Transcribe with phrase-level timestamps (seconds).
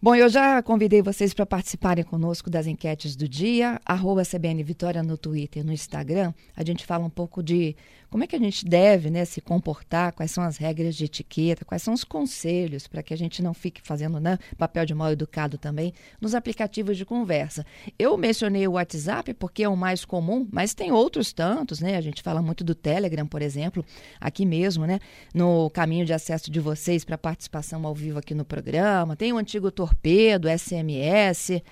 [0.00, 5.02] Bom, eu já convidei vocês para participarem conosco das enquetes do dia, arroba CBN Vitória
[5.02, 6.32] no Twitter, no Instagram.
[6.54, 7.74] A gente fala um pouco de
[8.08, 11.64] como é que a gente deve né, se comportar, quais são as regras de etiqueta,
[11.64, 15.10] quais são os conselhos para que a gente não fique fazendo né, papel de mal
[15.10, 17.66] educado também nos aplicativos de conversa.
[17.98, 21.96] Eu mencionei o WhatsApp porque é o mais comum, mas tem outros tantos, né?
[21.96, 23.84] A gente fala muito do Telegram, por exemplo,
[24.20, 25.00] aqui mesmo, né?
[25.34, 29.16] No caminho de acesso de vocês para participação ao vivo aqui no programa.
[29.16, 31.62] Tem o antigo Torpedo, SMS.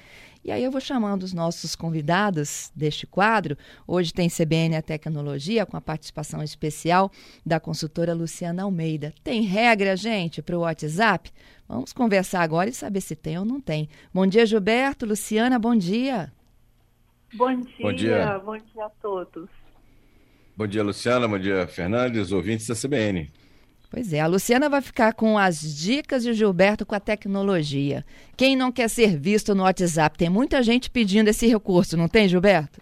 [0.45, 3.57] E aí eu vou chamando os nossos convidados deste quadro.
[3.87, 7.11] Hoje tem CBN a Tecnologia, com a participação especial
[7.45, 9.13] da consultora Luciana Almeida.
[9.25, 11.33] Tem regra, gente, para o WhatsApp?
[11.69, 13.89] Vamos conversar agora e saber se tem ou não tem.
[14.13, 15.07] Bom dia, Gilberto.
[15.07, 16.33] Luciana, bom dia.
[17.35, 19.49] Bom dia, bom dia, bom dia a todos.
[20.57, 21.27] Bom dia, Luciana.
[21.27, 23.31] Bom dia, Fernandes, ouvintes da CBN.
[23.91, 28.05] Pois é, a Luciana vai ficar com as dicas de Gilberto com a tecnologia.
[28.37, 30.19] Quem não quer ser visto no WhatsApp?
[30.19, 32.81] Tem muita gente pedindo esse recurso, não tem, Gilberto?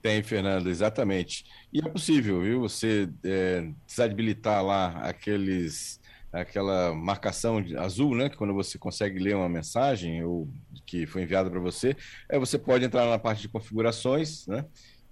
[0.00, 1.44] Tem, Fernando, exatamente.
[1.72, 2.60] E é possível, viu?
[2.60, 5.98] Você é, desabilitar lá aqueles,
[6.30, 8.28] aquela marcação azul, né?
[8.28, 10.46] Que quando você consegue ler uma mensagem ou
[10.86, 11.96] que foi enviada para você,
[12.28, 14.66] é, você pode entrar na parte de configurações, né?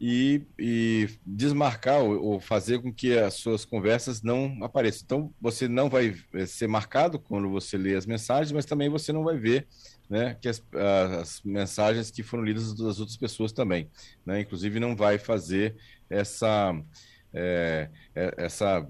[0.05, 5.03] E, e desmarcar ou, ou, fazer com que as suas conversas não apareçam.
[5.05, 9.12] Então, você não vai eh, ser marcado quando você lê as mensagens, mas também você
[9.12, 9.69] não vai ver
[10.11, 10.61] né, que as,
[11.20, 13.89] as mensagens que foram lidas das outras pessoas também.
[14.27, 14.41] Né?
[14.41, 15.77] Inclusive, não vai fazer
[16.11, 16.75] essa.
[17.34, 18.87] É, essa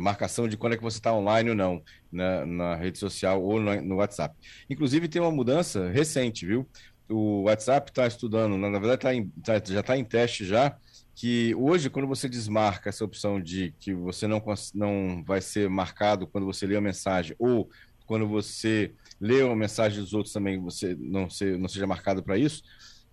[0.00, 3.60] marcação de quando é que você está online ou não na, na rede social ou
[3.60, 4.34] no, no, WhatsApp.
[4.68, 6.68] Inclusive tem uma mudança recente, viu?
[7.08, 10.76] O WhatsApp está estudando, na verdade tá em, tá, já está em teste já,
[11.14, 14.42] que hoje, quando você desmarca essa opção de que você não,
[14.74, 17.70] não vai ser marcado quando você lê a mensagem, ou
[18.04, 22.36] quando você lê uma mensagem dos outros também, você não, ser, não seja marcado para
[22.36, 22.62] isso,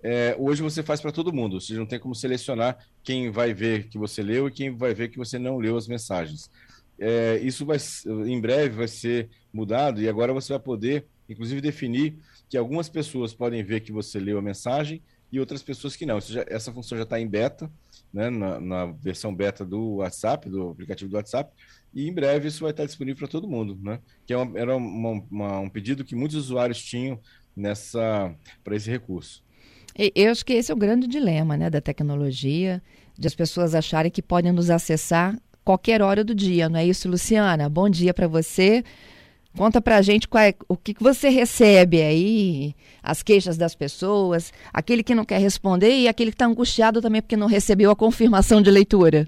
[0.04, 3.88] é, hoje você faz para todo mundo, você não tem como selecionar quem vai ver
[3.88, 6.50] que você leu e quem vai ver que você não leu as mensagens.
[7.00, 7.78] É, isso vai,
[8.26, 12.18] em breve vai ser mudado e agora você vai poder, inclusive, definir
[12.52, 15.02] que algumas pessoas podem ver que você leu a mensagem
[15.32, 16.20] e outras pessoas que não.
[16.20, 17.72] Já, essa função já está em beta,
[18.14, 21.50] né, na, na, versão beta do WhatsApp, do aplicativo do WhatsApp,
[21.94, 24.02] e em breve isso vai estar disponível para todo mundo, né?
[24.28, 27.18] Que é uma, era uma, uma, um pedido que muitos usuários tinham
[27.56, 29.42] nessa para esse recurso.
[30.14, 32.84] Eu acho que esse é o grande dilema, né, da tecnologia,
[33.18, 37.08] de as pessoas acharem que podem nos acessar qualquer hora do dia, não é isso,
[37.08, 37.70] Luciana?
[37.70, 38.84] Bom dia para você.
[39.58, 42.74] Conta pra gente é, o que, que você recebe aí,
[43.04, 47.22] as queixas das pessoas, aquele que não quer responder e aquele que está angustiado também
[47.22, 49.28] porque não recebeu a confirmação de leitura.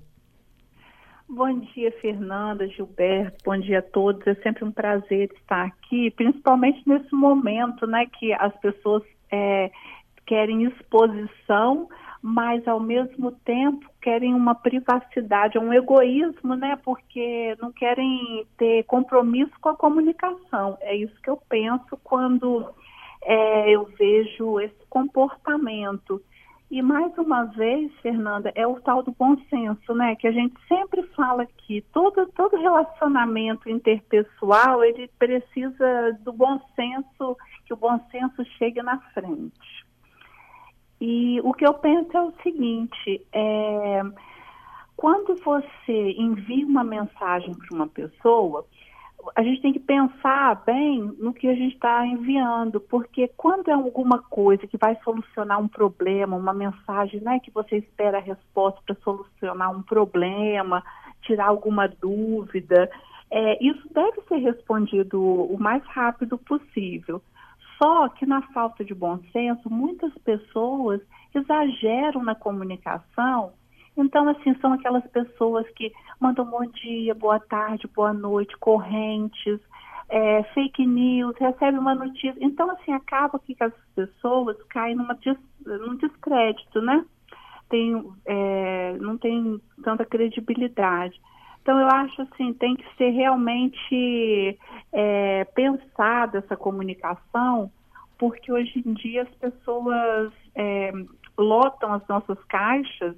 [1.27, 4.25] Bom dia, Fernanda, Gilberto, bom dia a todos.
[4.27, 9.71] É sempre um prazer estar aqui, principalmente nesse momento, né, que as pessoas é,
[10.25, 11.89] querem exposição
[12.25, 16.79] mas ao mesmo tempo querem uma privacidade, um egoísmo, né?
[16.81, 20.77] Porque não querem ter compromisso com a comunicação.
[20.79, 22.65] É isso que eu penso quando
[23.23, 26.23] é, eu vejo esse comportamento.
[26.71, 30.15] E mais uma vez, Fernanda, é o tal do bom senso, né?
[30.15, 31.83] Que a gente sempre fala aqui.
[31.91, 38.97] Todo, todo relacionamento interpessoal, ele precisa do bom senso, que o bom senso chegue na
[39.13, 39.82] frente.
[41.05, 44.01] E o que eu penso é o seguinte: é,
[44.95, 48.65] quando você envia uma mensagem para uma pessoa,
[49.35, 53.73] a gente tem que pensar bem no que a gente está enviando, porque quando é
[53.73, 58.79] alguma coisa que vai solucionar um problema, uma mensagem né, que você espera a resposta
[58.85, 60.81] para solucionar um problema,
[61.23, 62.89] tirar alguma dúvida,
[63.29, 67.21] é, isso deve ser respondido o mais rápido possível.
[67.77, 71.01] Só que na falta de bom senso, muitas pessoas
[71.33, 73.53] exageram na comunicação.
[73.95, 79.59] Então, assim, são aquelas pessoas que mandam bom dia, boa tarde, boa noite, correntes,
[80.09, 82.35] é, fake news, recebem uma notícia.
[82.39, 87.05] Então, assim, acaba que as pessoas caem numa des, num descrédito, né?
[87.69, 91.19] Tem, é, não tem tanta credibilidade.
[91.63, 94.59] Então, eu acho assim, tem que ser realmente
[94.91, 97.71] é, pensada essa comunicação,
[98.17, 100.91] porque hoje em dia as pessoas é,
[101.37, 103.15] lotam as nossas caixas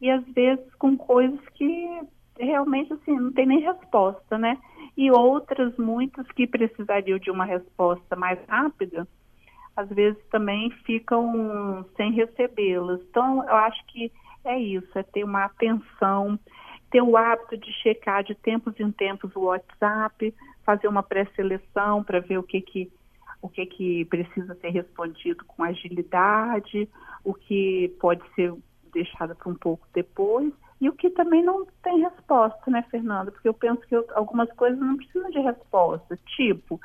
[0.00, 2.00] e às vezes com coisas que
[2.40, 4.56] realmente assim não tem nem resposta, né?
[4.96, 9.06] E outras, muitas que precisariam de uma resposta mais rápida,
[9.76, 13.02] às vezes também ficam sem recebê-las.
[13.02, 14.10] Então, eu acho que
[14.44, 16.38] é isso, é ter uma atenção
[16.92, 20.32] ter o hábito de checar de tempos em tempos o WhatsApp,
[20.64, 22.92] fazer uma pré-seleção para ver o que que
[23.40, 26.88] o que que precisa ser respondido com agilidade,
[27.24, 28.54] o que pode ser
[28.92, 33.32] deixado para um pouco depois e o que também não tem resposta, né, Fernanda?
[33.32, 36.80] Porque eu penso que eu, algumas coisas não precisam de resposta, tipo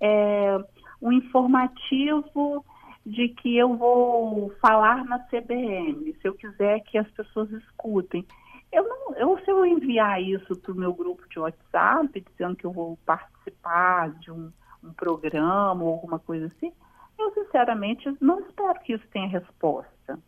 [0.00, 0.56] é,
[1.02, 2.64] um informativo
[3.04, 8.24] de que eu vou falar na CBN, se eu quiser que as pessoas escutem.
[8.70, 12.66] Eu não, eu, se eu enviar isso para o meu grupo de WhatsApp, dizendo que
[12.66, 14.52] eu vou participar de um,
[14.84, 16.72] um programa ou alguma coisa assim,
[17.18, 20.18] eu sinceramente não espero que isso tenha resposta.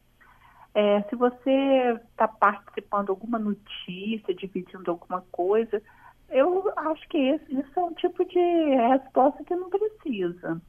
[0.74, 5.82] É, se você está participando alguma notícia, dividindo alguma coisa,
[6.28, 8.38] eu acho que esse, isso é um tipo de
[8.88, 10.60] resposta que não precisa,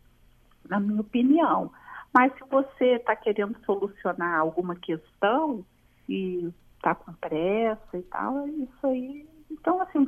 [0.67, 1.71] na minha opinião.
[2.13, 5.63] Mas se você está querendo solucionar alguma questão
[6.09, 6.51] e
[6.81, 9.27] está com pressa e tal, isso aí.
[9.51, 10.07] Então, assim,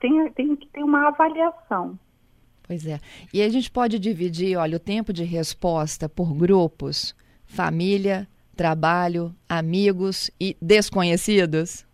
[0.00, 1.98] tem, tem que ter uma avaliação.
[2.66, 2.98] Pois é.
[3.32, 7.14] E a gente pode dividir, olha, o tempo de resposta por grupos,
[7.46, 8.26] família,
[8.56, 11.86] trabalho, amigos e desconhecidos?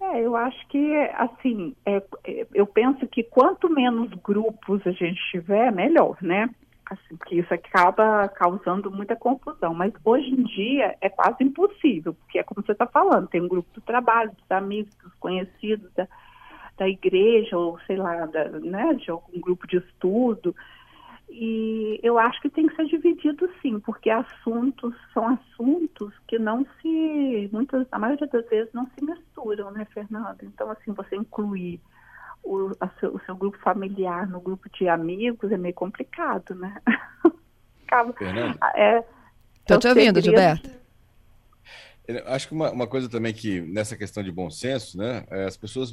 [0.00, 5.20] É, eu acho que, assim, é, é eu penso que quanto menos grupos a gente
[5.30, 6.50] tiver, melhor, né?
[6.94, 9.74] Assim, que isso acaba causando muita confusão.
[9.74, 13.48] Mas hoje em dia é quase impossível, porque é como você está falando, tem um
[13.48, 16.06] grupo do trabalho, dos amigos, dos conhecidos, da,
[16.76, 20.54] da igreja, ou sei lá, da, né, de algum grupo de estudo.
[21.28, 26.64] E eu acho que tem que ser dividido sim, porque assuntos são assuntos que não
[26.80, 30.38] se, muitas, a maioria das vezes não se misturam, né, Fernanda?
[30.42, 31.80] Então, assim, você incluir
[32.46, 36.80] o, seu, o, seu, grupo familiar no grupo de amigos é meio complicado, né?
[38.74, 39.04] é,
[39.60, 40.70] Estou te ouvindo, Gilberto.
[42.26, 45.56] Acho que uma, uma, coisa também que, nessa questão de bom senso, né, é, as
[45.56, 45.92] pessoas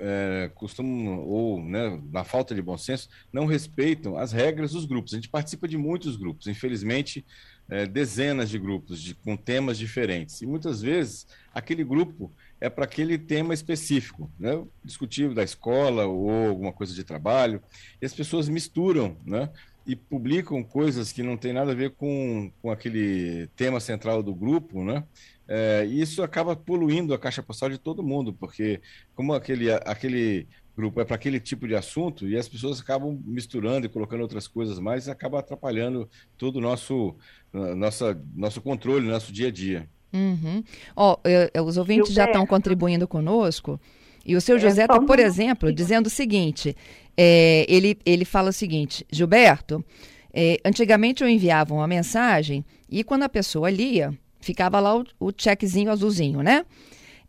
[0.00, 5.12] é, costumam, ou né, na falta de bom senso, não respeitam as regras dos grupos.
[5.12, 7.24] A gente participa de muitos grupos, infelizmente,
[7.70, 10.42] é, dezenas de grupos de, com temas diferentes.
[10.42, 14.64] E muitas vezes aquele grupo é para aquele tema específico, né?
[14.84, 17.60] discutir da escola ou alguma coisa de trabalho,
[18.00, 19.50] e as pessoas misturam, né?
[19.84, 24.32] E publicam coisas que não tem nada a ver com, com aquele tema central do
[24.32, 25.02] grupo, né?
[25.48, 28.80] É, e isso acaba poluindo a caixa postal de todo mundo, porque
[29.12, 33.86] como aquele, aquele grupo é para aquele tipo de assunto e as pessoas acabam misturando
[33.86, 37.16] e colocando outras coisas mais, acaba atrapalhando todo o nosso,
[37.52, 39.88] nossa, nosso controle, nosso dia a dia.
[40.12, 40.62] Uhum.
[40.94, 42.14] Oh, eu, eu, os ouvintes Gilberto.
[42.14, 43.80] já estão contribuindo conosco.
[44.24, 46.76] E o seu José está, por exemplo, dizendo o seguinte:
[47.16, 49.84] é, ele, ele fala o seguinte, Gilberto,
[50.32, 55.32] é, antigamente eu enviava uma mensagem e quando a pessoa lia, ficava lá o, o
[55.36, 56.64] checkzinho azulzinho, né?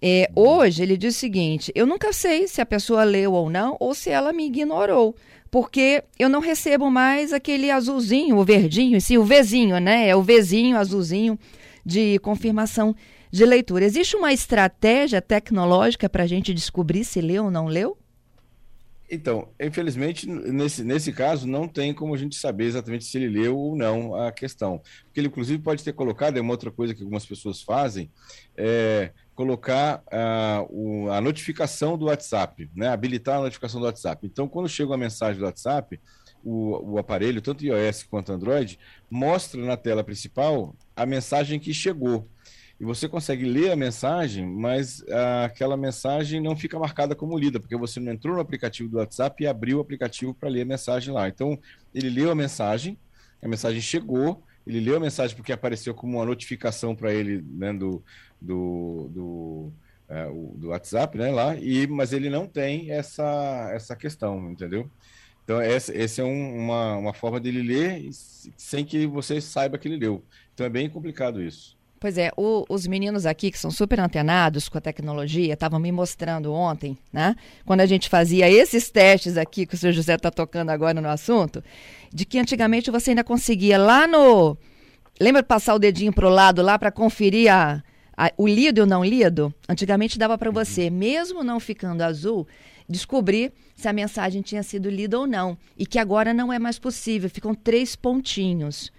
[0.01, 3.77] É, hoje ele diz o seguinte: eu nunca sei se a pessoa leu ou não,
[3.79, 5.15] ou se ela me ignorou,
[5.49, 10.09] porque eu não recebo mais aquele azulzinho, o verdinho, sim, o Vzinho, né?
[10.09, 11.39] É o Vzinho azulzinho
[11.85, 12.95] de confirmação
[13.31, 13.85] de leitura.
[13.85, 17.97] Existe uma estratégia tecnológica para a gente descobrir se leu ou não leu?
[19.09, 23.55] Então, infelizmente, nesse, nesse caso, não tem como a gente saber exatamente se ele leu
[23.55, 24.81] ou não a questão.
[25.05, 28.09] Porque ele, inclusive, pode ter colocado, é uma outra coisa que algumas pessoas fazem,
[28.57, 32.87] é colocar a, o, a notificação do WhatsApp, né?
[32.87, 34.25] habilitar a notificação do WhatsApp.
[34.25, 35.99] Então, quando chega uma mensagem do WhatsApp,
[36.43, 42.27] o, o aparelho, tanto iOS quanto Android, mostra na tela principal a mensagem que chegou.
[42.79, 47.59] E você consegue ler a mensagem, mas ah, aquela mensagem não fica marcada como lida,
[47.59, 50.65] porque você não entrou no aplicativo do WhatsApp e abriu o aplicativo para ler a
[50.65, 51.27] mensagem lá.
[51.27, 51.57] Então,
[51.93, 52.97] ele leu a mensagem,
[53.41, 57.71] a mensagem chegou, ele leu a mensagem porque apareceu como uma notificação para ele né,
[57.73, 58.03] do,
[58.41, 59.73] do, do,
[60.09, 64.89] é, do WhatsApp, né, lá, e, mas ele não tem essa, essa questão, entendeu?
[65.43, 68.09] Então, essa, essa é um, uma, uma forma dele ler
[68.57, 70.23] sem que você saiba que ele leu.
[70.53, 71.75] Então, é bem complicado isso.
[72.03, 75.89] Pois é, o, os meninos aqui que são super antenados com a tecnologia estavam me
[75.89, 77.33] mostrando ontem, né?
[77.65, 81.07] Quando a gente fazia esses testes aqui que o senhor José está tocando agora no
[81.07, 81.63] assunto,
[82.13, 84.57] de que antigamente você ainda conseguia lá no.
[85.17, 87.81] Lembra de passar o dedinho para o lado lá para conferir a,
[88.17, 89.53] a, o lido e o não lido?
[89.69, 90.97] Antigamente dava para você, uhum.
[90.97, 92.45] mesmo não ficando azul,
[92.89, 95.57] descobrir se a mensagem tinha sido lida ou não.
[95.77, 98.91] E que agora não é mais possível, ficam três pontinhos.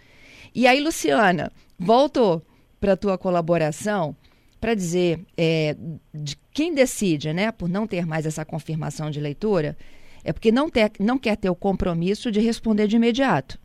[0.54, 2.42] E aí, Luciana, voltou
[2.80, 4.14] para a tua colaboração
[4.60, 5.76] para dizer é,
[6.14, 9.76] de quem decide, né, por não ter mais essa confirmação de leitura,
[10.24, 13.58] é porque não, ter, não quer ter o compromisso de responder de imediato.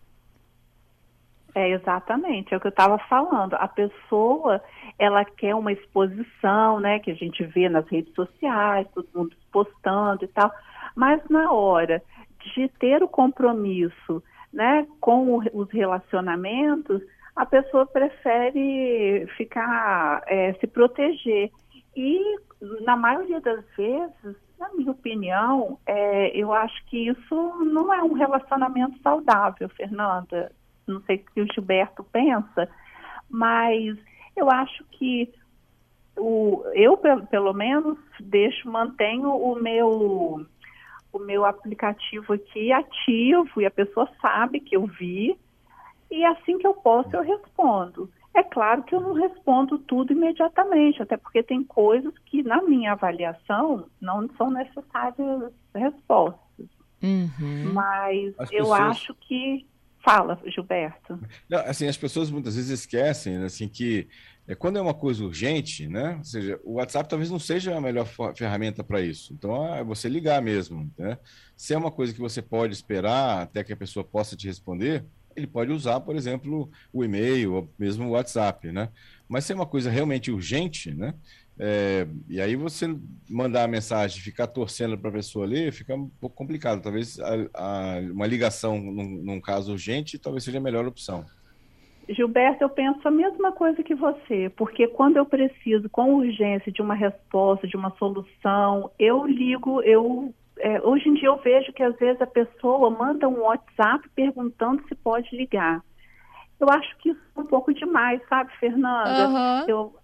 [1.56, 3.54] É exatamente, é o que eu estava falando.
[3.54, 4.62] A pessoa,
[4.98, 10.26] ela quer uma exposição, né, que a gente vê nas redes sociais, todo mundo postando
[10.26, 10.52] e tal,
[10.96, 12.02] mas na hora
[12.56, 17.02] de ter o compromisso, né, com os relacionamentos,
[17.36, 21.52] a pessoa prefere ficar, é, se proteger.
[21.96, 22.38] E,
[22.82, 28.14] na maioria das vezes, na minha opinião, é, eu acho que isso não é um
[28.14, 30.52] relacionamento saudável, Fernanda.
[30.86, 32.68] Não sei o que o Gilberto pensa,
[33.30, 33.98] mas
[34.36, 35.32] eu acho que
[36.18, 40.46] o, eu, pelo menos, deixo, mantenho o meu
[41.12, 45.38] o meu aplicativo aqui ativo e a pessoa sabe que eu vi
[46.10, 48.10] e assim que eu posso eu respondo.
[48.34, 52.92] É claro que eu não respondo tudo imediatamente, até porque tem coisas que, na minha
[52.92, 56.68] avaliação, não são necessárias respostas.
[57.02, 57.74] Uhum.
[57.74, 58.80] Mas As eu pessoas...
[58.82, 59.66] acho que
[60.04, 61.20] Fala, Gilberto.
[61.50, 64.08] Não, assim, as pessoas muitas vezes esquecem assim que
[64.50, 66.16] é, quando é uma coisa urgente, né?
[66.18, 69.32] Ou seja, o WhatsApp talvez não seja a melhor ferramenta para isso.
[69.32, 71.20] Então, é você ligar mesmo, né?
[71.56, 75.06] Se é uma coisa que você pode esperar até que a pessoa possa te responder,
[75.36, 78.90] ele pode usar, por exemplo, o e-mail ou mesmo o WhatsApp, né?
[79.28, 81.14] Mas se é uma coisa realmente urgente, né?
[81.62, 82.88] É, e aí você
[83.30, 86.82] mandar a mensagem e ficar torcendo para a pessoa ler, fica um pouco complicado.
[86.82, 91.26] Talvez a, a, uma ligação num, num, caso urgente talvez seja a melhor opção.
[92.08, 96.82] Gilberto, eu penso a mesma coisa que você, porque quando eu preciso com urgência de
[96.82, 101.84] uma resposta, de uma solução, eu ligo, eu é, hoje em dia eu vejo que
[101.84, 105.82] às vezes a pessoa manda um WhatsApp perguntando se pode ligar.
[106.60, 109.30] Eu acho que isso é um pouco demais, sabe, Fernanda?
[109.30, 109.70] Uhum.
[109.70, 109.96] Eu,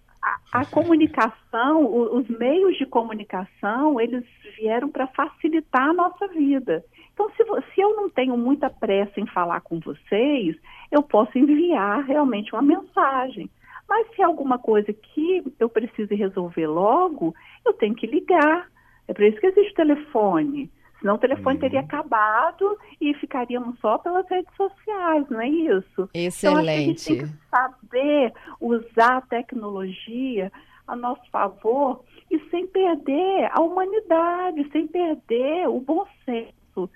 [0.51, 4.24] a, comunicação, os meios de comunicação, eles
[4.58, 6.84] vieram para facilitar a nossa vida.
[7.13, 10.55] Então, se, se eu não tenho muita pressa em falar com vocês,
[10.91, 13.50] eu posso enviar realmente uma mensagem.
[13.88, 18.67] Mas se é alguma coisa que eu preciso resolver logo, eu tenho que ligar.
[19.08, 20.72] É por isso que existe o telefone.
[21.00, 21.62] Senão o telefone uhum.
[21.62, 26.10] teria acabado e ficaríamos só pelas redes sociais, não é isso?
[26.14, 26.42] Excelente.
[26.42, 30.52] Então, a gente tem que saber usar a tecnologia
[30.88, 36.90] a nosso favor e sem perder a humanidade, sem perder o bom senso,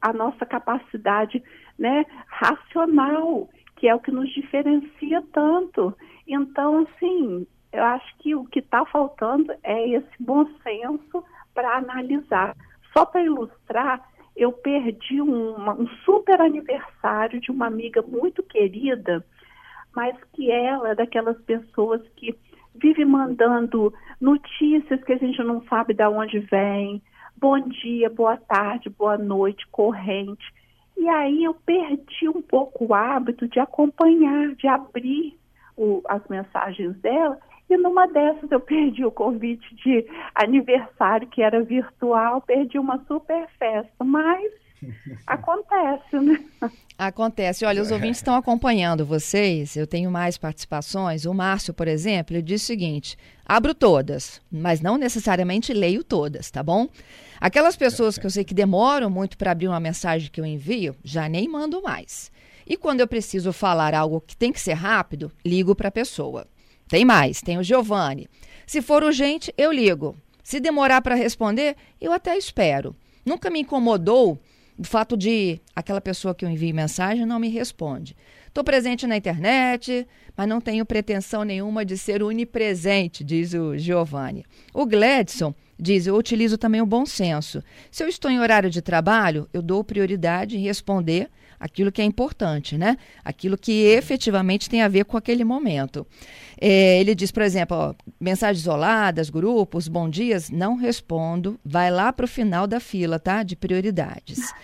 [0.00, 1.42] a nossa capacidade
[1.78, 5.94] né, racional, que é o que nos diferencia tanto.
[6.26, 11.24] Então, assim, eu acho que o que está faltando é esse bom senso
[11.54, 12.56] para analisar
[12.92, 14.02] só para ilustrar,
[14.36, 19.24] eu perdi um super aniversário de uma amiga muito querida,
[19.94, 22.34] mas que ela é daquelas pessoas que
[22.74, 27.02] vive mandando notícias que a gente não sabe de onde vem,
[27.36, 30.44] bom dia, boa tarde, boa noite, corrente.
[30.96, 35.38] E aí eu perdi um pouco o hábito de acompanhar, de abrir
[35.76, 37.38] o, as mensagens dela
[37.68, 43.46] e numa dessas eu perdi o convite de aniversário, que era virtual, perdi uma super
[43.58, 44.52] festa, mas
[45.26, 46.38] acontece, né?
[46.98, 47.64] Acontece.
[47.64, 49.76] Olha, os ouvintes estão acompanhando vocês.
[49.76, 51.24] Eu tenho mais participações.
[51.24, 56.50] O Márcio, por exemplo, ele diz o seguinte: abro todas, mas não necessariamente leio todas,
[56.50, 56.88] tá bom?
[57.40, 60.94] Aquelas pessoas que eu sei que demoram muito para abrir uma mensagem que eu envio,
[61.02, 62.30] já nem mando mais.
[62.64, 66.46] E quando eu preciso falar algo que tem que ser rápido, ligo para a pessoa.
[66.92, 68.28] Tem mais, tem o Giovanni.
[68.66, 70.14] Se for urgente, eu ligo.
[70.44, 72.94] Se demorar para responder, eu até espero.
[73.24, 74.38] Nunca me incomodou
[74.76, 78.14] o fato de aquela pessoa que eu envio mensagem não me responde.
[78.46, 80.06] Estou presente na internet,
[80.36, 84.44] mas não tenho pretensão nenhuma de ser onipresente, diz o Giovanni.
[84.74, 87.64] O Gladson diz: Eu utilizo também o bom senso.
[87.90, 92.04] Se eu estou em horário de trabalho, eu dou prioridade em responder aquilo que é
[92.04, 92.98] importante, né?
[93.24, 96.06] Aquilo que efetivamente tem a ver com aquele momento.
[96.64, 102.12] É, ele diz, por exemplo, ó, mensagens isoladas, grupos, bom dias, não respondo, vai lá
[102.12, 103.42] para o final da fila, tá?
[103.42, 104.54] De prioridades.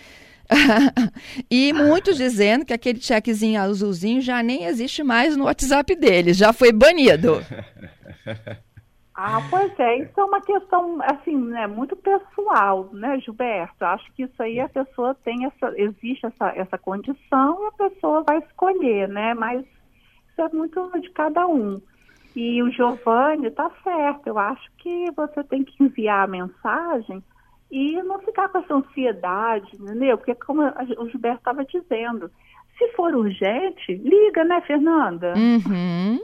[1.51, 6.53] e muitos dizendo que aquele checkzinho azulzinho já nem existe mais no WhatsApp deles, já
[6.53, 7.41] foi banido.
[9.21, 13.83] Ah, pois é, isso é uma questão, assim, né, muito pessoal, né, Gilberto?
[13.83, 18.23] Acho que isso aí a pessoa tem essa, existe essa, essa condição e a pessoa
[18.25, 19.33] vai escolher, né?
[19.33, 19.65] Mas
[20.29, 21.81] isso é muito de cada um.
[22.35, 27.23] E o Giovanni está certo, eu acho que você tem que enviar a mensagem
[27.71, 30.17] e não ficar com essa ansiedade, entendeu?
[30.17, 32.31] Porque como o Gilberto estava dizendo,
[32.77, 35.33] se for urgente, liga, né, Fernanda?
[35.35, 36.19] Uhum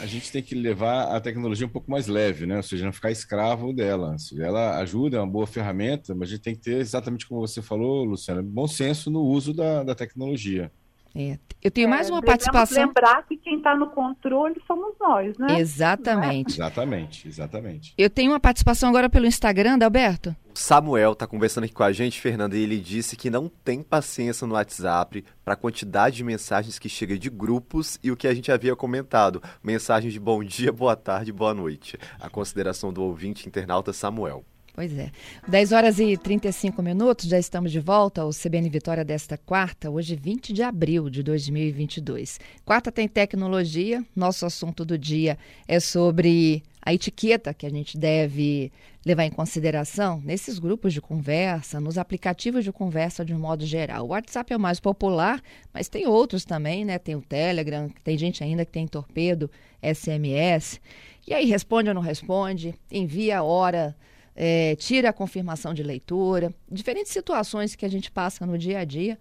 [0.00, 2.56] a gente tem que levar a tecnologia um pouco mais leve, né?
[2.56, 4.14] Ou seja, não ficar escravo dela.
[4.38, 7.60] Ela ajuda, é uma boa ferramenta, mas a gente tem que ter, exatamente como você
[7.60, 10.70] falou, Luciana, bom senso no uso da, da tecnologia.
[11.14, 11.38] É.
[11.60, 12.86] Eu tenho é, mais uma participação.
[12.86, 15.58] lembrar que quem está no controle somos nós, né?
[15.58, 16.52] Exatamente.
[16.52, 16.54] É?
[16.54, 17.94] Exatamente, exatamente.
[17.98, 20.34] Eu tenho uma participação agora pelo Instagram, Alberto.
[20.54, 24.46] Samuel está conversando aqui com a gente, Fernanda, e ele disse que não tem paciência
[24.46, 28.34] no WhatsApp para a quantidade de mensagens que chega de grupos e o que a
[28.34, 31.98] gente havia comentado, mensagens de bom dia, boa tarde, boa noite.
[32.20, 34.44] A consideração do ouvinte internauta Samuel.
[34.78, 35.10] Pois é.
[35.48, 40.14] 10 horas e 35 minutos, já estamos de volta ao CBN Vitória desta quarta, hoje
[40.14, 42.38] 20 de abril de 2022.
[42.64, 48.70] Quarta tem tecnologia, nosso assunto do dia é sobre a etiqueta que a gente deve
[49.04, 54.04] levar em consideração nesses grupos de conversa, nos aplicativos de conversa de um modo geral.
[54.04, 55.42] O WhatsApp é o mais popular,
[55.74, 57.00] mas tem outros também, né?
[57.00, 59.50] Tem o Telegram, tem gente ainda que tem torpedo,
[59.82, 60.80] SMS.
[61.26, 63.96] E aí responde ou não responde, envia a hora
[64.40, 68.84] é, tira a confirmação de leitura, diferentes situações que a gente passa no dia a
[68.84, 69.18] dia.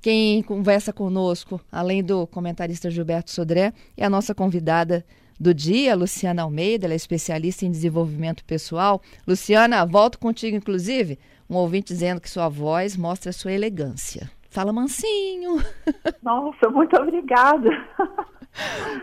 [0.00, 5.04] Quem conversa conosco, além do comentarista Gilberto Sodré, é a nossa convidada
[5.38, 9.02] do dia, Luciana Almeida, ela é especialista em desenvolvimento pessoal.
[9.26, 11.18] Luciana, volto contigo, inclusive,
[11.50, 14.30] um ouvinte dizendo que sua voz mostra a sua elegância.
[14.48, 15.56] Fala mansinho.
[16.22, 17.68] Nossa, muito obrigada.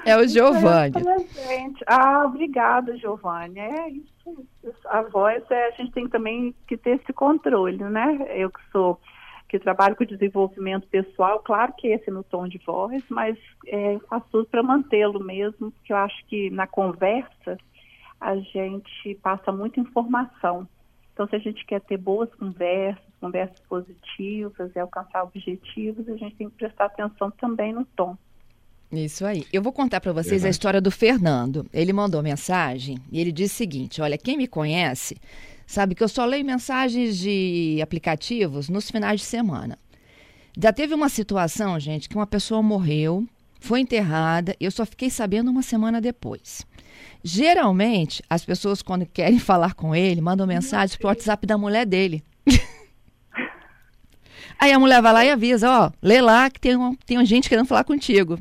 [0.05, 0.93] É o Giovanni.
[1.87, 3.59] Ah, obrigada, Giovanni.
[3.59, 4.18] É isso.
[4.85, 8.27] A voz, é, a gente tem também que ter esse controle, né?
[8.35, 8.99] Eu que sou,
[9.47, 13.37] que trabalho com desenvolvimento pessoal, claro que esse é no tom de voz, mas
[13.67, 17.57] é, faço tudo para mantê-lo mesmo, porque eu acho que na conversa
[18.19, 20.67] a gente passa muita informação.
[21.13, 26.35] Então, se a gente quer ter boas conversas, conversas positivas e alcançar objetivos, a gente
[26.35, 28.17] tem que prestar atenção também no tom.
[28.91, 29.45] Isso aí.
[29.53, 30.47] Eu vou contar para vocês Verdade.
[30.47, 31.65] a história do Fernando.
[31.71, 35.15] Ele mandou mensagem e ele disse o seguinte: Olha, quem me conhece
[35.67, 39.77] sabe que eu só leio mensagens de aplicativos nos finais de semana.
[40.57, 43.27] Já teve uma situação, gente, que uma pessoa morreu,
[43.59, 46.65] foi enterrada, e eu só fiquei sabendo uma semana depois.
[47.23, 52.23] Geralmente, as pessoas, quando querem falar com ele, mandam mensagem pro WhatsApp da mulher dele.
[54.59, 57.47] Aí a mulher vai lá e avisa, ó, lê lá que tem, uma, tem gente
[57.47, 58.39] querendo falar contigo.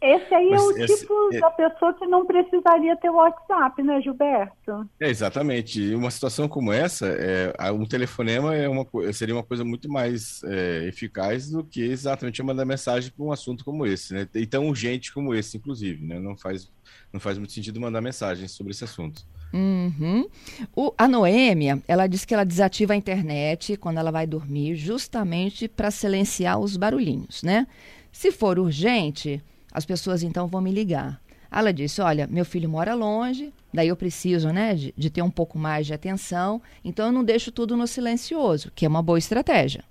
[0.00, 1.40] Esse aí Mas é o esse, tipo é...
[1.40, 4.88] da pessoa que não precisaria ter o WhatsApp, né, Gilberto?
[5.00, 5.94] É, exatamente.
[5.94, 10.86] Uma situação como essa, é, um telefonema é uma, seria uma coisa muito mais é,
[10.86, 14.28] eficaz do que exatamente mandar mensagem para um assunto como esse, né?
[14.34, 16.20] E tão urgente como esse, inclusive, né?
[16.20, 16.70] Não faz,
[17.12, 19.22] não faz muito sentido mandar mensagem sobre esse assunto.
[19.52, 20.28] Uhum.
[20.76, 25.66] O, a Noêmia, ela diz que ela desativa a internet quando ela vai dormir, justamente
[25.66, 27.66] para silenciar os barulhinhos, né?
[28.12, 31.20] Se for urgente, as pessoas então vão me ligar.
[31.50, 35.30] Ela disse: Olha, meu filho mora longe, daí eu preciso né, de, de ter um
[35.30, 39.18] pouco mais de atenção, então eu não deixo tudo no silencioso, que é uma boa
[39.18, 39.84] estratégia.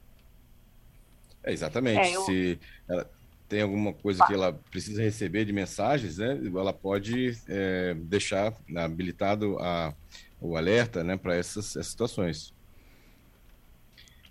[1.44, 2.00] É, exatamente.
[2.00, 2.22] É, eu...
[2.22, 3.10] Se ela
[3.48, 9.58] tem alguma coisa que ela precisa receber de mensagens, né, ela pode é, deixar habilitado
[9.60, 9.94] a,
[10.42, 12.54] o alerta né, para essas, essas situações.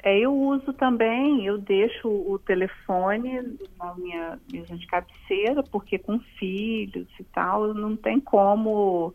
[0.07, 6.21] É, eu uso também, eu deixo o telefone na minha mesa de cabeceira, porque com
[6.39, 9.13] filhos e tal, não tem como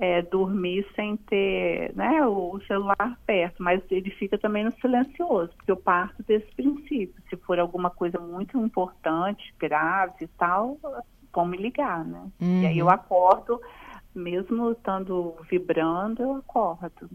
[0.00, 5.70] é, dormir sem ter né, o celular perto, mas ele fica também no silencioso, porque
[5.70, 7.14] eu parto desse princípio.
[7.30, 10.76] Se for alguma coisa muito importante, grave e tal,
[11.30, 12.26] como me ligar, né?
[12.40, 12.62] Uhum.
[12.62, 12.92] E aí eu uhum.
[12.92, 13.60] acordo,
[14.12, 17.08] mesmo estando vibrando, eu acordo.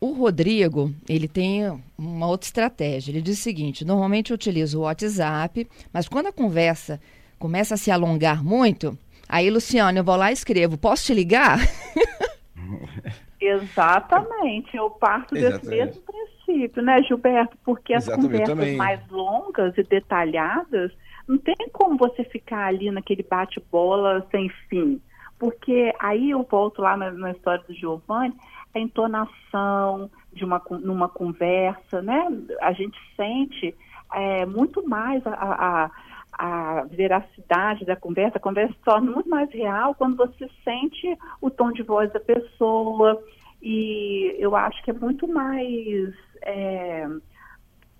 [0.00, 1.62] O Rodrigo, ele tem
[1.96, 3.10] uma outra estratégia.
[3.10, 7.00] Ele diz o seguinte: normalmente eu utilizo o WhatsApp, mas quando a conversa
[7.38, 8.96] começa a se alongar muito,
[9.28, 11.58] aí, Luciano, eu vou lá e escrevo: posso te ligar?
[13.40, 17.56] Exatamente, eu parto desse mesmo princípio, né, Gilberto?
[17.64, 20.92] Porque as Exatamente, conversas mais longas e detalhadas,
[21.28, 25.00] não tem como você ficar ali naquele bate-bola sem fim.
[25.38, 28.34] Porque aí eu volto lá na, na história do Giovanni,
[28.76, 32.28] a entonação de uma numa conversa, né?
[32.60, 33.74] A gente sente
[34.12, 35.90] é, muito mais a, a,
[36.32, 41.50] a, veracidade da conversa, a conversa se torna muito mais real quando você sente o
[41.50, 43.22] tom de voz da pessoa
[43.62, 47.08] e eu acho que é muito mais é,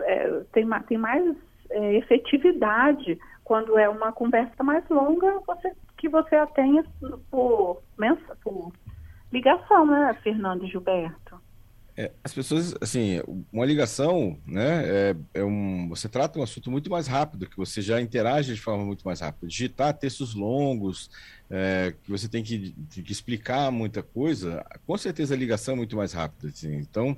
[0.00, 1.36] é, tem, tem mais
[1.70, 6.84] é, efetividade quando é uma conversa mais longa você, que você a tenha
[7.30, 7.80] por,
[8.44, 8.72] por
[9.36, 11.36] ligação, né, Fernando Gilberto?
[11.98, 16.90] É, as pessoas, assim, uma ligação, né, é, é, um, você trata um assunto muito
[16.90, 19.46] mais rápido, que você já interage de forma muito mais rápida.
[19.46, 21.10] Digitar textos longos,
[21.48, 25.96] é, que você tem que, que, explicar muita coisa, com certeza a ligação é muito
[25.96, 26.48] mais rápida.
[26.48, 26.74] Assim.
[26.76, 27.16] Então,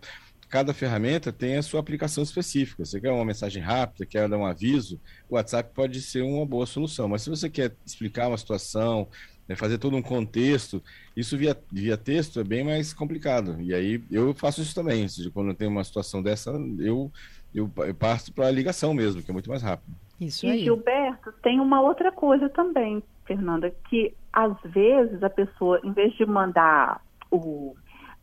[0.49, 2.85] cada ferramenta tem a sua aplicação específica.
[2.85, 6.67] Você quer uma mensagem rápida, quer dar um aviso, o WhatsApp pode ser uma boa
[6.67, 7.09] solução.
[7.09, 9.09] Mas se você quer explicar uma situação,
[9.49, 10.83] né, fazer todo um contexto,
[11.17, 13.57] isso via, via texto é bem mais complicado.
[13.61, 15.03] E aí eu faço isso também.
[15.03, 17.11] Ou seja, quando tem uma situação dessa, eu,
[17.55, 19.97] eu, eu passo para a ligação mesmo, que é muito mais rápido.
[20.21, 20.61] Isso aí.
[20.61, 26.13] E Gilberto, tem uma outra coisa também, Fernanda, que às vezes a pessoa, em vez
[26.15, 27.75] de mandar o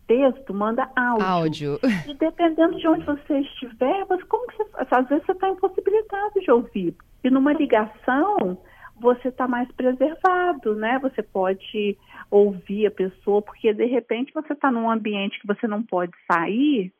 [0.07, 1.25] texto, manda áudio.
[1.25, 1.79] Áudio.
[2.07, 6.39] E dependendo de onde você estiver, mas como que você Às vezes você está impossibilitado
[6.39, 6.95] de ouvir.
[7.23, 8.57] E numa ligação,
[8.95, 10.99] você está mais preservado, né?
[10.99, 11.97] Você pode
[12.31, 16.93] ouvir a pessoa, porque de repente você está num ambiente que você não pode sair.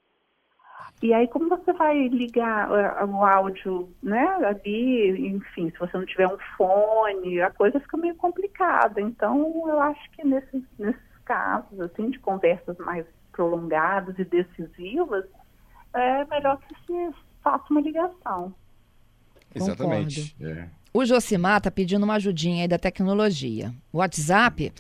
[1.01, 6.05] E aí, como você vai ligar uh, o áudio, né, ali, enfim, se você não
[6.05, 9.01] tiver um fone, a coisa fica meio complicada.
[9.01, 15.25] Então, eu acho que nesses, nesses casos, assim, de conversas mais prolongadas e decisivas,
[15.93, 18.55] é melhor que se faça uma ligação.
[19.53, 20.35] Exatamente.
[20.41, 20.69] É.
[20.95, 23.75] O Josimar está pedindo uma ajudinha aí da tecnologia.
[23.91, 24.71] O WhatsApp,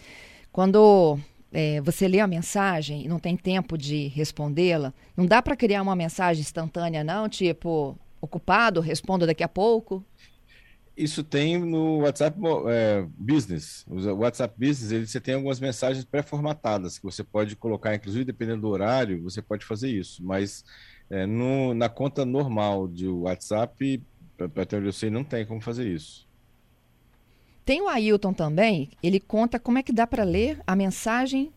[0.49, 1.19] quando
[1.51, 5.81] é, você lê a mensagem e não tem tempo de respondê-la, não dá para criar
[5.81, 7.27] uma mensagem instantânea, não?
[7.27, 10.05] Tipo, ocupado, respondo daqui a pouco?
[10.95, 13.85] Isso tem no WhatsApp é, Business.
[13.85, 18.61] O WhatsApp Business, ele, você tem algumas mensagens pré-formatadas que você pode colocar, inclusive dependendo
[18.61, 20.23] do horário, você pode fazer isso.
[20.23, 20.63] Mas
[21.09, 24.01] é, no, na conta normal de WhatsApp,
[24.37, 26.25] para sei, não tem como fazer isso.
[27.65, 31.51] Tem o Ailton também, ele conta como é que dá para ler a mensagem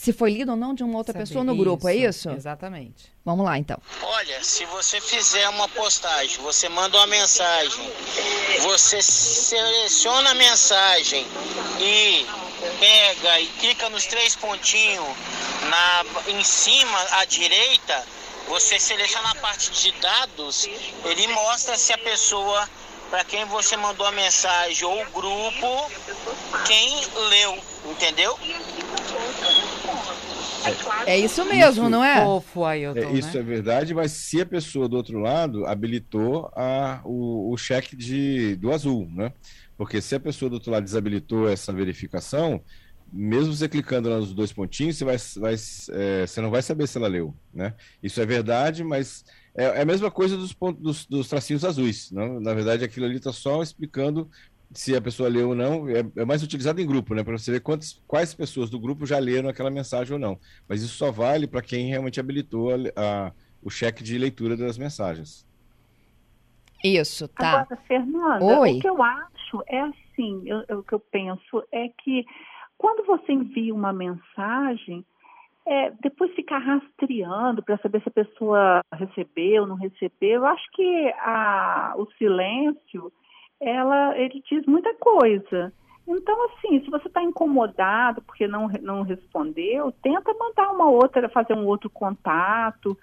[0.00, 2.30] se foi lido ou não de uma outra Saber pessoa no grupo, é isso?
[2.30, 3.12] Exatamente.
[3.22, 3.76] Vamos lá, então.
[4.02, 7.84] Olha, se você fizer uma postagem, você manda uma mensagem,
[8.62, 11.26] você seleciona a mensagem
[11.80, 12.24] e
[12.78, 15.04] pega e clica nos três pontinhos
[15.68, 18.02] na, em cima à direita,
[18.48, 20.68] você seleciona a parte de dados,
[21.04, 22.68] ele mostra se a pessoa
[23.10, 25.90] para quem você mandou a mensagem ou o grupo,
[26.64, 27.58] quem leu,
[27.90, 28.38] entendeu?
[31.06, 32.22] É, isso mesmo, isso, não é?
[32.22, 33.40] Fofo, Ailton, é isso né?
[33.40, 38.54] é verdade, mas se a pessoa do outro lado habilitou a, o, o cheque de,
[38.56, 39.32] do azul, né?
[39.76, 42.62] Porque se a pessoa do outro lado desabilitou essa verificação,
[43.12, 45.54] mesmo você clicando nos dois pontinhos, você, vai, vai
[45.92, 47.74] é, você não vai saber se ela leu, né?
[48.02, 52.10] Isso é verdade, mas é, é a mesma coisa dos, pontos, dos, dos tracinhos azuis.
[52.10, 52.40] Não?
[52.40, 54.30] Na verdade, aquilo ali está só explicando
[54.72, 55.88] se a pessoa leu ou não.
[55.88, 57.24] É, é mais utilizado em grupo, né?
[57.24, 60.38] Para você ver quantas, quais pessoas do grupo já leram aquela mensagem ou não.
[60.68, 64.78] Mas isso só vale para quem realmente habilitou a, a, o cheque de leitura das
[64.78, 65.46] mensagens.
[66.82, 67.60] Isso, tá.
[67.60, 68.78] Agora, Fernanda, Oi.
[68.78, 72.24] o que eu acho é assim, eu, eu, o que eu penso é que
[72.80, 75.04] quando você envia uma mensagem,
[75.66, 80.64] é, depois ficar rastreando para saber se a pessoa recebeu ou não recebeu, eu acho
[80.72, 83.12] que a, o silêncio,
[83.60, 85.70] ela, ele diz muita coisa.
[86.08, 91.52] Então, assim, se você está incomodado porque não, não respondeu, tenta mandar uma outra, fazer
[91.52, 92.96] um outro contato,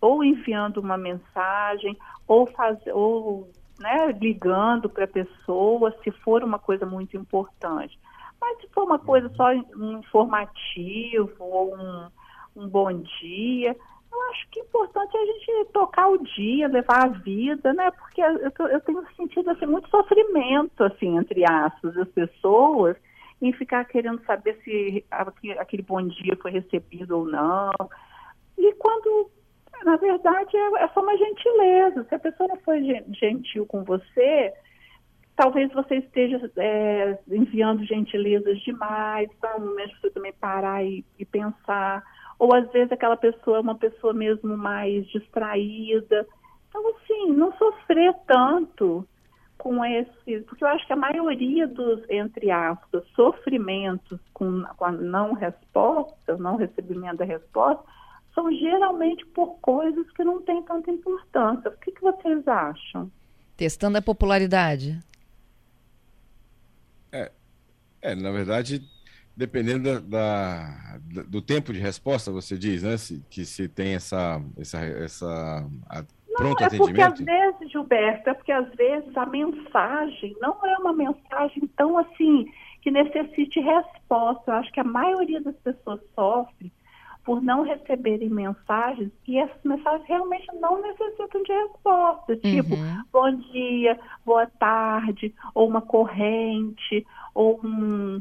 [0.00, 1.94] ou enviando uma mensagem,
[2.26, 7.98] ou, faz, ou né, ligando para a pessoa, se for uma coisa muito importante.
[8.40, 12.08] Mas se for uma coisa só um informativo ou um,
[12.56, 13.76] um bom dia,
[14.10, 17.90] eu acho que é importante a gente tocar o dia, levar a vida, né?
[17.90, 22.96] Porque eu, eu tenho sentido assim, muito sofrimento, assim, entre aspas, das pessoas,
[23.40, 25.04] em ficar querendo saber se
[25.58, 27.72] aquele bom dia foi recebido ou não.
[28.56, 29.30] E quando,
[29.84, 32.04] na verdade, é, é só uma gentileza.
[32.04, 34.52] Se a pessoa não foi gentil com você,
[35.38, 41.04] talvez você esteja é, enviando gentilezas demais, então é um momento você também parar e,
[41.16, 42.02] e, pensar.
[42.40, 46.26] Ou às vezes aquela pessoa é uma pessoa mesmo mais distraída.
[46.68, 49.06] Então, assim, não sofrer tanto
[49.56, 50.40] com esse.
[50.40, 56.36] Porque eu acho que a maioria dos, entre aspas, sofrimentos com, com a não resposta,
[56.36, 57.84] não recebimento da resposta,
[58.34, 61.70] são geralmente por coisas que não têm tanta importância.
[61.70, 63.08] O que, que vocês acham?
[63.56, 64.98] Testando a popularidade.
[67.12, 67.30] É,
[68.02, 68.82] é na verdade,
[69.36, 72.96] dependendo da, da, do tempo de resposta, você diz, né?
[72.96, 76.04] Se, que se tem essa, essa, essa a,
[76.36, 76.86] pronto não, é atendimento.
[76.86, 81.98] porque às vezes, Gilberto, é porque às vezes a mensagem não é uma mensagem tão
[81.98, 82.46] assim
[82.82, 84.50] que necessite resposta.
[84.50, 86.72] Eu acho que a maioria das pessoas sofre
[87.28, 93.02] por não receberem mensagens e essas mensagens realmente não necessitam de resposta, tipo uhum.
[93.12, 98.18] bom dia, boa tarde, ou uma corrente, ou um,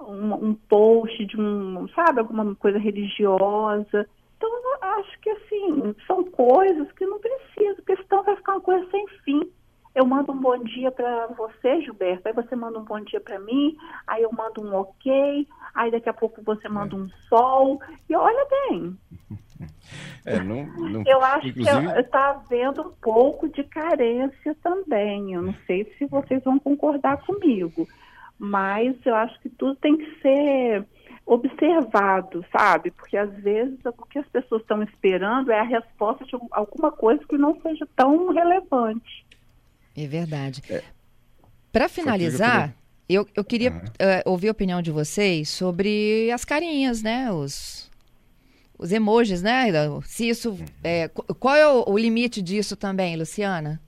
[0.00, 4.08] um, um, post de um, sabe, alguma coisa religiosa.
[4.36, 4.50] Então,
[4.98, 9.06] acho que assim, são coisas que não precisam, porque senão vai ficar uma coisa sem
[9.24, 9.48] fim.
[9.94, 13.38] Eu mando um bom dia para você, Gilberto, aí você manda um bom dia para
[13.38, 15.46] mim, aí eu mando um ok,
[15.78, 18.98] aí daqui a pouco você manda um sol, e olha bem.
[20.26, 21.92] É, não, não, eu acho inclusive...
[21.92, 25.32] que está havendo um pouco de carência também.
[25.32, 27.88] Eu não sei se vocês vão concordar comigo,
[28.38, 30.84] mas eu acho que tudo tem que ser
[31.24, 32.90] observado, sabe?
[32.90, 37.22] Porque às vezes o que as pessoas estão esperando é a resposta de alguma coisa
[37.28, 39.24] que não seja tão relevante.
[39.96, 40.62] É verdade.
[40.70, 40.82] É.
[41.72, 42.74] Para finalizar,
[43.08, 47.30] eu, eu queria uh, ouvir a opinião de vocês sobre as carinhas, né?
[47.30, 47.90] Os,
[48.78, 49.64] os emojis, né?
[50.02, 50.64] Se isso, uhum.
[50.84, 53.80] é, qual é o, o limite disso também, Luciana?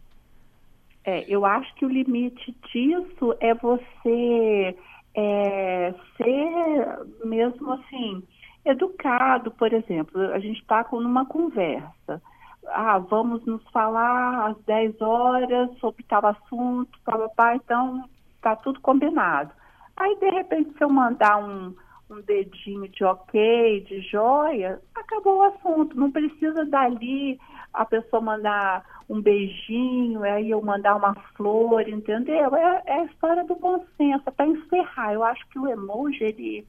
[1.05, 4.77] É, eu acho que o limite disso é você
[5.15, 8.23] é, ser mesmo assim,
[8.65, 12.23] educado, por exemplo, a gente está com uma conversa.
[12.69, 18.05] Ah, vamos nos falar às 10 horas sobre tal assunto, papapá, então
[18.41, 19.53] está tudo combinado.
[19.97, 21.75] Aí, de repente, se eu mandar um,
[22.11, 25.97] um dedinho de ok, de joia, acabou o assunto.
[25.99, 27.39] Não precisa dali
[27.73, 32.55] a pessoa mandar um beijinho, aí eu mandar uma flor, entendeu?
[32.57, 35.13] É, é a história do bom senso, é para encerrar.
[35.13, 36.67] Eu acho que o emoji, ele,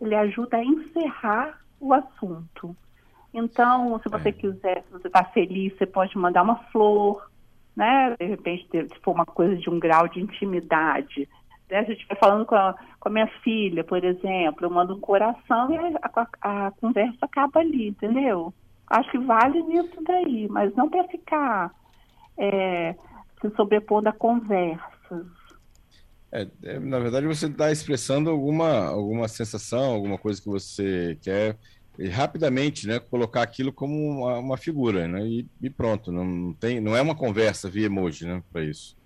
[0.00, 2.76] ele ajuda a encerrar o assunto.
[3.32, 4.32] Então, se você é.
[4.32, 7.28] quiser, se você está feliz, você pode mandar uma flor,
[7.76, 8.14] né?
[8.18, 11.28] De repente, se for uma coisa de um grau de intimidade.
[11.70, 11.84] Né?
[11.84, 15.00] Se eu estiver falando com a, com a minha filha, por exemplo, eu mando um
[15.00, 18.52] coração e a, a, a conversa acaba ali, entendeu?
[18.86, 21.72] Acho que vale nisso daí, mas não para ficar
[22.38, 22.94] é,
[23.40, 25.26] se sobrepondo a conversas.
[26.30, 31.56] É, é, na verdade, você está expressando alguma, alguma sensação, alguma coisa que você quer
[31.98, 36.80] e rapidamente, né, colocar aquilo como uma, uma figura, né, e, e, pronto, não tem,
[36.80, 38.96] não é uma conversa via emoji, né, para isso.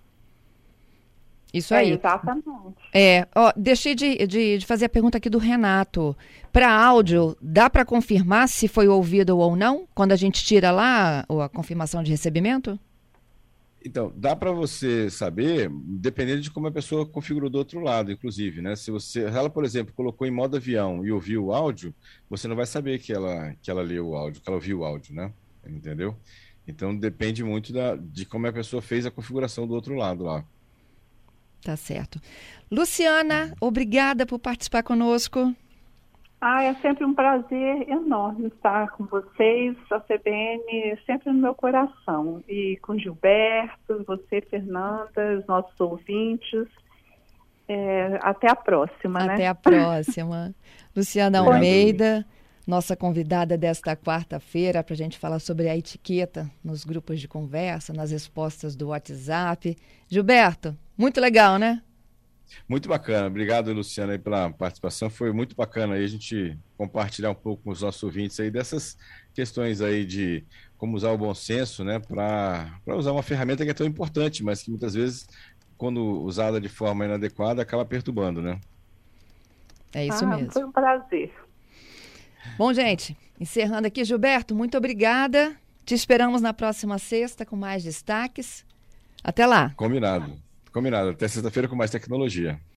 [1.52, 1.90] Isso aí.
[1.90, 2.46] É, exatamente.
[2.92, 6.16] É, ó, deixei de, de, de, fazer a pergunta aqui do Renato.
[6.52, 11.24] Para áudio, dá para confirmar se foi ouvido ou não quando a gente tira lá
[11.26, 12.78] a, a confirmação de recebimento?
[13.84, 18.60] Então, dá para você saber, dependendo de como a pessoa configurou do outro lado, inclusive,
[18.60, 18.74] né?
[18.74, 21.94] Se você, ela, por exemplo, colocou em modo avião e ouviu o áudio,
[22.28, 24.84] você não vai saber que ela que ela leu o áudio, que ela ouviu o
[24.84, 25.32] áudio, né?
[25.64, 26.16] Entendeu?
[26.66, 30.44] Então depende muito da, de como a pessoa fez a configuração do outro lado lá.
[31.62, 32.20] Tá certo.
[32.70, 35.54] Luciana, obrigada por participar conosco.
[36.40, 42.42] Ah, é sempre um prazer enorme estar com vocês, a CBN sempre no meu coração.
[42.48, 46.66] E com Gilberto, você, Fernanda, os nossos ouvintes.
[47.66, 49.46] É, até a próxima, até né?
[49.48, 50.54] a próxima.
[50.96, 52.24] Luciana Almeida,
[52.66, 57.92] nossa convidada desta quarta-feira para a gente falar sobre a etiqueta nos grupos de conversa,
[57.92, 59.76] nas respostas do WhatsApp.
[60.08, 61.82] Gilberto, muito legal, né?
[62.68, 63.26] Muito bacana.
[63.26, 65.10] Obrigado, Luciana, aí, pela participação.
[65.10, 68.96] Foi muito bacana aí a gente compartilhar um pouco com os nossos ouvintes aí dessas
[69.34, 70.44] questões aí de
[70.76, 74.62] como usar o bom senso, né, para usar uma ferramenta que é tão importante, mas
[74.62, 75.28] que muitas vezes,
[75.76, 78.60] quando usada de forma inadequada, acaba perturbando, né?
[79.92, 80.52] É isso ah, mesmo.
[80.52, 81.32] Foi um prazer.
[82.56, 85.56] Bom, gente, encerrando aqui, Gilberto, muito obrigada.
[85.84, 88.64] Te esperamos na próxima sexta com mais destaques.
[89.24, 89.70] Até lá.
[89.76, 90.47] Combinado.
[90.72, 91.10] Combinado.
[91.10, 92.60] Até sexta-feira com mais tecnologia.